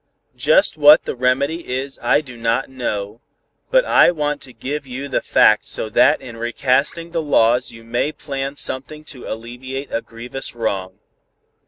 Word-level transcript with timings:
Just 0.35 0.77
what 0.77 1.05
the 1.05 1.15
remedy 1.15 1.67
is 1.77 1.99
I 2.01 2.21
do 2.21 2.35
not 2.35 2.67
know, 2.71 3.21
but 3.69 3.85
I 3.85 4.09
want 4.09 4.41
to 4.41 4.51
give 4.51 4.87
you 4.87 5.07
the 5.07 5.21
facts 5.21 5.69
so 5.69 5.89
that 5.89 6.19
in 6.19 6.37
recasting 6.37 7.11
the 7.11 7.21
laws 7.21 7.71
you 7.71 7.83
may 7.83 8.11
plan 8.11 8.55
something 8.55 9.03
to 9.03 9.27
alleviate 9.31 9.89
a 9.93 10.01
grievous 10.01 10.55
wrong." 10.55 10.97